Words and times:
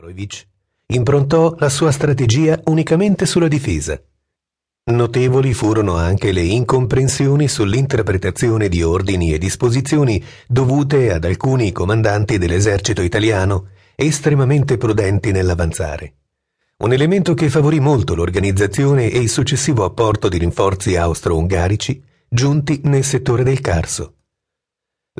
Morovic 0.00 0.46
improntò 0.86 1.54
la 1.58 1.68
sua 1.68 1.92
strategia 1.92 2.58
unicamente 2.64 3.26
sulla 3.26 3.48
difesa. 3.48 4.02
Notevoli 4.92 5.52
furono 5.52 5.94
anche 5.94 6.32
le 6.32 6.40
incomprensioni 6.40 7.46
sull'interpretazione 7.46 8.68
di 8.68 8.82
ordini 8.82 9.34
e 9.34 9.38
disposizioni 9.38 10.24
dovute 10.48 11.12
ad 11.12 11.24
alcuni 11.24 11.70
comandanti 11.70 12.38
dell'esercito 12.38 13.02
italiano 13.02 13.68
estremamente 13.94 14.78
prudenti 14.78 15.32
nell'avanzare. 15.32 16.14
Un 16.78 16.94
elemento 16.94 17.34
che 17.34 17.50
favorì 17.50 17.78
molto 17.78 18.14
l'organizzazione 18.14 19.10
e 19.10 19.18
il 19.18 19.28
successivo 19.28 19.84
apporto 19.84 20.30
di 20.30 20.38
rinforzi 20.38 20.96
austro-ungarici 20.96 22.02
giunti 22.26 22.80
nel 22.84 23.04
settore 23.04 23.44
del 23.44 23.60
Carso. 23.60 24.14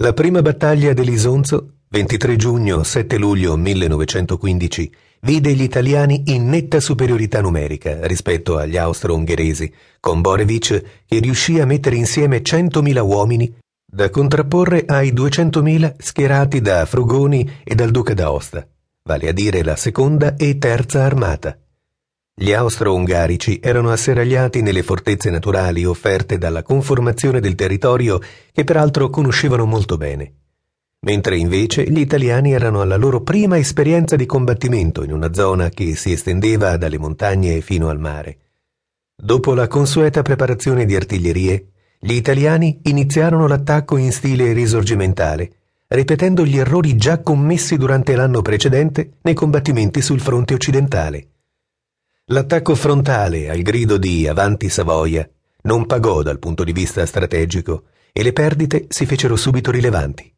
La 0.00 0.14
prima 0.14 0.40
battaglia 0.40 0.94
dell'Isonzo 0.94 1.79
23 1.92 2.36
giugno-7 2.36 3.18
luglio 3.18 3.56
1915 3.56 4.92
vide 5.22 5.52
gli 5.54 5.62
italiani 5.62 6.22
in 6.26 6.48
netta 6.48 6.78
superiorità 6.78 7.40
numerica 7.40 8.06
rispetto 8.06 8.58
agli 8.58 8.76
austro-ungheresi, 8.76 9.74
con 9.98 10.20
Borevic 10.20 10.84
che 11.04 11.18
riuscì 11.18 11.58
a 11.58 11.66
mettere 11.66 11.96
insieme 11.96 12.42
100.000 12.42 13.00
uomini 13.00 13.52
da 13.84 14.08
contrapporre 14.08 14.84
ai 14.86 15.12
200.000 15.12 15.94
schierati 15.98 16.60
da 16.60 16.86
Frugoni 16.86 17.58
e 17.64 17.74
dal 17.74 17.90
duca 17.90 18.14
d'Aosta, 18.14 18.64
vale 19.02 19.28
a 19.28 19.32
dire 19.32 19.64
la 19.64 19.74
seconda 19.74 20.36
e 20.36 20.58
terza 20.58 21.02
armata. 21.02 21.58
Gli 22.32 22.52
austro-ungarici 22.52 23.58
erano 23.60 23.90
asserragliati 23.90 24.62
nelle 24.62 24.84
fortezze 24.84 25.28
naturali 25.28 25.84
offerte 25.84 26.38
dalla 26.38 26.62
conformazione 26.62 27.40
del 27.40 27.56
territorio 27.56 28.20
che 28.52 28.62
peraltro 28.62 29.10
conoscevano 29.10 29.66
molto 29.66 29.96
bene 29.96 30.34
mentre 31.02 31.38
invece 31.38 31.84
gli 31.84 31.98
italiani 31.98 32.52
erano 32.52 32.82
alla 32.82 32.96
loro 32.96 33.22
prima 33.22 33.56
esperienza 33.56 34.16
di 34.16 34.26
combattimento 34.26 35.02
in 35.02 35.12
una 35.12 35.32
zona 35.32 35.70
che 35.70 35.96
si 35.96 36.12
estendeva 36.12 36.76
dalle 36.76 36.98
montagne 36.98 37.60
fino 37.62 37.88
al 37.88 37.98
mare. 37.98 38.38
Dopo 39.16 39.54
la 39.54 39.66
consueta 39.66 40.22
preparazione 40.22 40.84
di 40.84 40.94
artiglierie, 40.94 41.68
gli 41.98 42.12
italiani 42.12 42.80
iniziarono 42.84 43.46
l'attacco 43.46 43.96
in 43.96 44.12
stile 44.12 44.52
risorgimentale, 44.52 45.52
ripetendo 45.88 46.44
gli 46.44 46.58
errori 46.58 46.96
già 46.96 47.20
commessi 47.20 47.76
durante 47.76 48.14
l'anno 48.14 48.42
precedente 48.42 49.18
nei 49.22 49.34
combattimenti 49.34 50.00
sul 50.00 50.20
fronte 50.20 50.54
occidentale. 50.54 51.28
L'attacco 52.26 52.74
frontale 52.74 53.50
al 53.50 53.60
grido 53.60 53.96
di 53.96 54.28
Avanti 54.28 54.68
Savoia 54.68 55.28
non 55.62 55.86
pagò 55.86 56.22
dal 56.22 56.38
punto 56.38 56.62
di 56.62 56.72
vista 56.72 57.04
strategico 57.04 57.84
e 58.12 58.22
le 58.22 58.32
perdite 58.32 58.86
si 58.88 59.04
fecero 59.04 59.36
subito 59.36 59.70
rilevanti. 59.70 60.32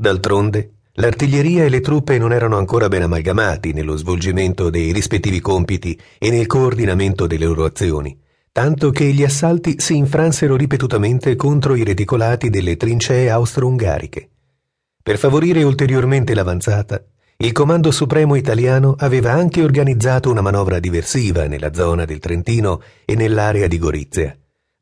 D'altronde, 0.00 0.76
l'artiglieria 0.94 1.64
e 1.64 1.68
le 1.68 1.82
truppe 1.82 2.16
non 2.16 2.32
erano 2.32 2.56
ancora 2.56 2.88
ben 2.88 3.02
amalgamati 3.02 3.74
nello 3.74 3.98
svolgimento 3.98 4.70
dei 4.70 4.92
rispettivi 4.92 5.40
compiti 5.40 6.00
e 6.18 6.30
nel 6.30 6.46
coordinamento 6.46 7.26
delle 7.26 7.44
loro 7.44 7.66
azioni, 7.66 8.18
tanto 8.50 8.92
che 8.92 9.04
gli 9.12 9.22
assalti 9.22 9.74
si 9.78 9.98
infransero 9.98 10.56
ripetutamente 10.56 11.36
contro 11.36 11.74
i 11.74 11.84
reticolati 11.84 12.48
delle 12.48 12.78
trincee 12.78 13.28
austro-ungariche. 13.28 14.30
Per 15.02 15.18
favorire 15.18 15.62
ulteriormente 15.64 16.32
l'avanzata, 16.32 17.04
il 17.36 17.52
Comando 17.52 17.90
Supremo 17.90 18.36
italiano 18.36 18.94
aveva 18.96 19.32
anche 19.32 19.62
organizzato 19.62 20.30
una 20.30 20.40
manovra 20.40 20.78
diversiva 20.78 21.46
nella 21.46 21.74
zona 21.74 22.06
del 22.06 22.20
Trentino 22.20 22.80
e 23.04 23.16
nell'area 23.16 23.66
di 23.66 23.76
Gorizia, 23.76 24.34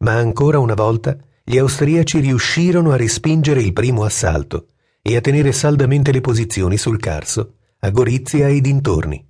ma 0.04 0.12
ancora 0.12 0.60
una 0.60 0.74
volta 0.74 1.16
gli 1.42 1.58
austriaci 1.58 2.20
riuscirono 2.20 2.92
a 2.92 2.96
respingere 2.96 3.60
il 3.60 3.72
primo 3.72 4.04
assalto, 4.04 4.66
e 5.08 5.16
a 5.16 5.22
tenere 5.22 5.52
saldamente 5.52 6.12
le 6.12 6.20
posizioni 6.20 6.76
sul 6.76 6.98
Carso, 6.98 7.54
a 7.78 7.88
Gorizia 7.88 8.48
e 8.48 8.60
dintorni. 8.60 9.26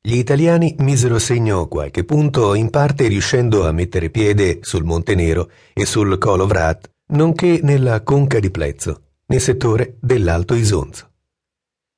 Gli 0.00 0.16
italiani 0.16 0.76
misero 0.78 1.18
segno 1.18 1.62
a 1.62 1.68
qualche 1.68 2.04
punto, 2.04 2.54
in 2.54 2.70
parte 2.70 3.08
riuscendo 3.08 3.66
a 3.66 3.72
mettere 3.72 4.10
piede 4.10 4.60
sul 4.62 4.84
Monte 4.84 5.16
Nero 5.16 5.50
e 5.72 5.84
sul 5.84 6.16
Colo 6.18 6.46
Vrat, 6.46 6.88
nonché 7.08 7.58
nella 7.62 8.02
conca 8.02 8.38
di 8.38 8.52
Plezzo, 8.52 9.02
nel 9.26 9.40
settore 9.40 9.96
dell'Alto 10.00 10.54
Isonzo. 10.54 11.10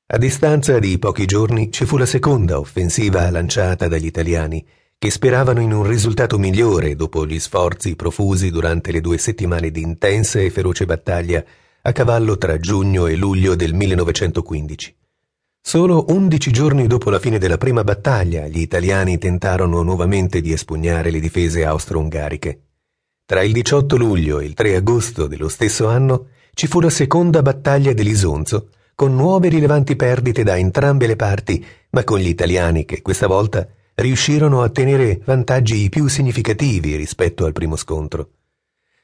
A 0.07 0.17
distanza 0.17 0.79
di 0.79 0.99
pochi 0.99 1.27
giorni 1.27 1.71
ci 1.71 1.85
fu 1.85 1.99
la 1.99 2.07
seconda 2.07 2.59
offensiva 2.59 3.29
lanciata 3.29 3.89
dagli 3.89 4.07
italiani, 4.07 4.67
che 4.97 5.11
speravano 5.11 5.61
in 5.61 5.73
un 5.73 5.87
risultato 5.87 6.39
migliore 6.39 6.97
dopo 6.97 7.27
gli 7.27 7.39
sforzi 7.39 7.95
profusi 7.95 8.51
durante 8.51 8.91
le 8.91 9.03
due 9.03 9.19
settimane 9.19 9.71
di 9.71 9.83
intensa 9.83 10.41
e 10.41 10.49
feroce 10.49 10.87
battaglia 10.87 11.45
a 11.87 11.93
cavallo 11.93 12.37
tra 12.37 12.59
giugno 12.59 13.07
e 13.07 13.15
luglio 13.15 13.55
del 13.55 13.73
1915. 13.73 14.97
Solo 15.61 16.07
undici 16.09 16.51
giorni 16.51 16.89
dopo 16.89 17.11
la 17.11 17.21
fine 17.21 17.39
della 17.39 17.59
prima 17.59 17.85
battaglia 17.85 18.49
gli 18.49 18.59
italiani 18.59 19.19
tentarono 19.19 19.83
nuovamente 19.83 20.41
di 20.41 20.51
espugnare 20.51 21.13
le 21.13 21.21
difese 21.21 21.65
austro-ungariche. 21.65 22.63
Tra 23.25 23.45
il 23.45 23.53
18 23.53 23.97
luglio 23.97 24.41
e 24.41 24.47
il 24.47 24.55
3 24.55 24.75
agosto 24.75 25.29
dello 25.29 25.49
stesso 25.49 25.87
anno 25.87 26.31
ci 26.55 26.67
fu 26.67 26.81
la 26.81 26.91
seconda 26.91 27.41
battaglia 27.41 27.93
dell'Isonzo, 27.93 28.71
con 28.97 29.15
nuove 29.15 29.49
rilevanti 29.49 29.95
perdite 29.95 30.43
da 30.43 30.59
entrambe 30.59 31.07
le 31.07 31.15
parti, 31.15 31.65
ma 31.91 32.03
con 32.03 32.19
gli 32.19 32.27
italiani 32.27 32.85
che 32.85 33.01
questa 33.01 33.29
volta 33.29 33.65
riuscirono 33.95 34.61
a 34.61 34.65
ottenere 34.65 35.21
vantaggi 35.25 35.89
più 35.89 36.09
significativi 36.09 36.97
rispetto 36.97 37.45
al 37.45 37.53
primo 37.53 37.77
scontro. 37.77 38.31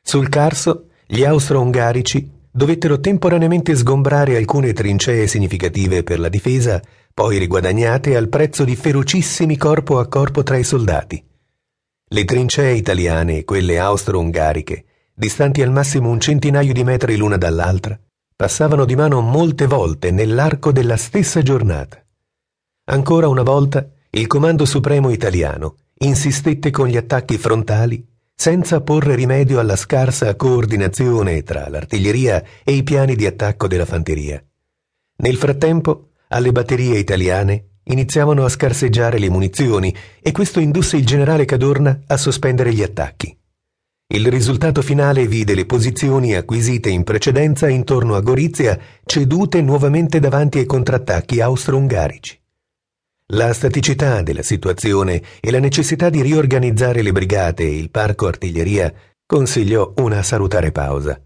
Sul 0.03 0.29
Carso, 0.29 0.87
gli 1.07 1.23
austro-ungarici 1.23 2.41
dovettero 2.55 3.01
temporaneamente 3.01 3.75
sgombrare 3.75 4.37
alcune 4.37 4.75
trincee 4.75 5.27
significative 5.27 6.03
per 6.03 6.21
la 6.21 6.29
difesa, 6.29 6.81
poi 7.15 7.39
riguadagnate 7.39 8.15
al 8.15 8.29
prezzo 8.29 8.65
di 8.65 8.77
ferocissimi 8.77 9.57
corpo 9.57 9.99
a 9.99 10.07
corpo 10.07 10.43
tra 10.43 10.59
i 10.59 10.65
soldati. 10.65 11.25
Le 12.09 12.25
trincee 12.27 12.75
italiane 12.75 13.39
e 13.39 13.45
quelle 13.45 13.79
austro-ungariche, 13.79 14.85
distanti 15.15 15.63
al 15.63 15.71
massimo 15.71 16.11
un 16.11 16.21
centinaio 16.21 16.75
di 16.75 16.85
metri 16.85 17.17
l'una 17.17 17.39
dall'altra, 17.39 17.99
passavano 18.37 18.85
di 18.85 18.97
mano 18.97 19.23
molte 19.23 19.67
volte 19.67 20.11
nell'arco 20.11 20.73
della 20.73 20.99
stessa 20.99 21.41
giornata. 21.41 22.05
Ancora 22.85 23.29
una 23.29 23.43
volta 23.43 23.89
il 24.11 24.27
Comando 24.27 24.67
Supremo 24.67 25.11
italiano 25.11 25.77
insistette 26.01 26.71
con 26.71 26.87
gli 26.87 26.97
attacchi 26.99 27.39
frontali 27.39 28.12
senza 28.35 28.81
porre 28.81 29.15
rimedio 29.15 29.61
alla 29.61 29.77
scarsa 29.77 30.35
coordinazione 30.37 31.43
tra 31.43 31.69
l'artiglieria 31.69 32.43
e 32.65 32.73
i 32.73 32.83
piani 32.83 33.15
di 33.15 33.27
attacco 33.27 33.67
della 33.69 33.87
fanteria. 33.87 34.43
Nel 35.17 35.37
frattempo, 35.37 36.09
alle 36.29 36.53
batterie 36.53 36.99
italiane 36.99 37.67
iniziavano 37.85 38.45
a 38.45 38.49
scarseggiare 38.49 39.19
le 39.19 39.31
munizioni 39.31 39.95
e 40.21 40.33
questo 40.33 40.61
indusse 40.61 40.97
il 40.97 41.07
generale 41.07 41.45
Cadorna 41.45 42.03
a 42.07 42.17
sospendere 42.17 42.73
gli 42.73 42.83
attacchi. 42.83 43.37
Il 44.15 44.31
risultato 44.31 44.83
finale 44.83 45.27
vide 45.27 45.55
le 45.55 45.65
posizioni 45.65 46.35
acquisite 46.35 46.91
in 46.91 47.03
precedenza 47.03 47.69
intorno 47.69 48.15
a 48.15 48.21
Gorizia 48.21 48.79
cedute 49.07 49.63
nuovamente 49.63 50.21
davanti 50.21 50.59
ai 50.59 50.67
contrattacchi 50.67 51.41
austro-ungarici. 51.41 52.42
La 53.35 53.55
staticità 53.55 54.21
della 54.21 54.43
situazione 54.43 55.23
e 55.41 55.51
la 55.51 55.59
necessità 55.59 56.11
di 56.11 56.21
riorganizzare 56.21 57.01
le 57.01 57.13
brigate 57.13 57.63
e 57.63 57.79
il 57.79 57.89
parco 57.89 58.27
artiglieria 58.27 58.93
consigliò 59.25 59.95
una 59.97 60.23
salutare 60.23 60.71
pausa. 60.71 61.19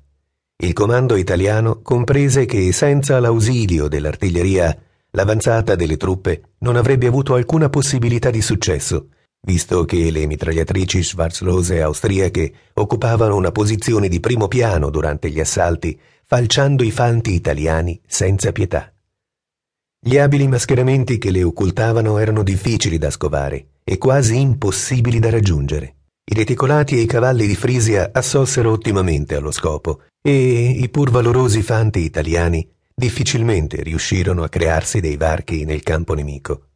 Il 0.57 0.73
comando 0.73 1.17
italiano 1.17 1.83
comprese 1.83 2.47
che 2.47 2.71
senza 2.71 3.19
l'ausilio 3.19 3.89
dell'artiglieria 3.89 4.79
l'avanzata 5.11 5.75
delle 5.75 5.97
truppe 5.97 6.51
non 6.59 6.77
avrebbe 6.77 7.09
avuto 7.09 7.35
alcuna 7.35 7.69
possibilità 7.71 8.31
di 8.31 8.41
successo, 8.41 9.09
visto 9.41 9.85
che 9.85 10.09
le 10.13 10.27
mitragliatrici 10.27 11.03
Schwarzlose 11.03 11.83
austriache 11.83 12.53
occupavano 12.75 13.35
una 13.35 13.51
posizione 13.51 14.07
di 14.07 14.21
primo 14.21 14.47
piano 14.47 14.91
durante 14.91 15.29
gli 15.29 15.41
assalti, 15.41 15.99
falciando 16.25 16.85
i 16.85 16.93
fanti 16.93 17.35
italiani 17.35 18.01
senza 18.07 18.53
pietà. 18.53 18.93
Gli 20.07 20.19
abili 20.19 20.47
mascheramenti 20.47 21.19
che 21.19 21.33
le 21.33 21.43
occultavano 21.43 22.19
erano 22.19 22.45
difficili 22.45 22.97
da 22.97 23.11
scovare 23.11 23.71
e 23.83 23.99
quasi 23.99 24.39
impossibili 24.39 25.19
da 25.19 25.31
raggiungere. 25.31 25.97
I 26.25 26.35
reticolati 26.35 26.97
e 26.97 27.01
i 27.01 27.07
cavalli 27.07 27.45
di 27.45 27.57
Frisia 27.57 28.11
assolsero 28.13 28.71
ottimamente 28.71 29.35
allo 29.35 29.51
scopo 29.51 30.03
e 30.23 30.69
i 30.81 30.89
pur 30.91 31.11
valorosi 31.11 31.61
fanti 31.61 32.05
italiani 32.05 32.71
difficilmente 32.95 33.83
riuscirono 33.83 34.45
a 34.45 34.49
crearsi 34.49 35.01
dei 35.01 35.17
varchi 35.17 35.65
nel 35.65 35.83
campo 35.83 36.15
nemico. 36.15 36.69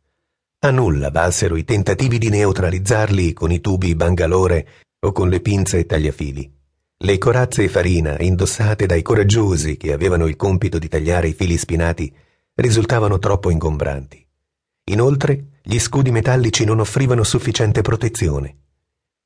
A 0.64 0.72
nulla 0.72 1.12
valsero 1.12 1.54
i 1.54 1.62
tentativi 1.62 2.18
di 2.18 2.30
neutralizzarli 2.30 3.32
con 3.32 3.52
i 3.52 3.60
tubi 3.60 3.94
bangalore 3.94 4.66
o 5.06 5.12
con 5.12 5.28
le 5.28 5.38
pinze 5.38 5.78
e 5.78 5.86
tagliafili. 5.86 6.52
Le 6.96 7.18
corazze 7.18 7.62
e 7.62 7.68
farina 7.68 8.18
indossate 8.18 8.86
dai 8.86 9.02
coraggiosi 9.02 9.76
che 9.76 9.92
avevano 9.92 10.26
il 10.26 10.34
compito 10.34 10.80
di 10.80 10.88
tagliare 10.88 11.28
i 11.28 11.32
fili 11.32 11.56
spinati 11.56 12.12
risultavano 12.54 13.18
troppo 13.18 13.50
ingombranti. 13.50 14.26
Inoltre, 14.90 15.60
gli 15.62 15.78
scudi 15.78 16.10
metallici 16.10 16.64
non 16.64 16.80
offrivano 16.80 17.22
sufficiente 17.22 17.82
protezione. 17.82 18.56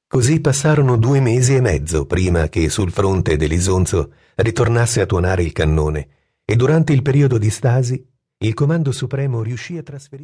Così 0.06 0.40
passarono 0.40 0.96
due 0.96 1.20
mesi 1.20 1.54
e 1.54 1.60
mezzo 1.60 2.06
prima 2.06 2.48
che 2.48 2.68
sul 2.68 2.92
fronte 2.92 3.36
dell'Isonzo 3.36 4.12
ritornasse 4.36 5.00
a 5.00 5.06
tuonare 5.06 5.42
il 5.42 5.52
cannone 5.52 6.08
e 6.44 6.56
durante 6.56 6.92
il 6.92 7.02
periodo 7.02 7.38
di 7.38 7.50
stasi 7.50 8.06
il 8.38 8.54
Comando 8.54 8.92
Supremo 8.92 9.42
riuscì 9.42 9.76
a 9.76 9.82
trasferire 9.82 10.22